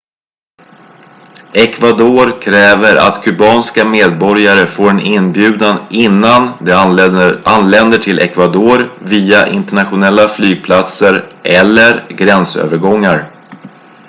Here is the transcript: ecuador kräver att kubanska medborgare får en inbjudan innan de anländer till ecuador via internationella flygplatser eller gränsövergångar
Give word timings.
ecuador 1.53 2.39
kräver 2.41 2.95
att 2.97 3.23
kubanska 3.23 3.85
medborgare 3.85 4.67
får 4.67 4.89
en 4.89 4.99
inbjudan 4.99 5.77
innan 5.89 6.53
de 6.65 6.71
anländer 7.45 7.97
till 7.97 8.19
ecuador 8.19 8.91
via 9.05 9.47
internationella 9.47 10.27
flygplatser 10.29 11.33
eller 11.43 12.05
gränsövergångar 12.09 13.29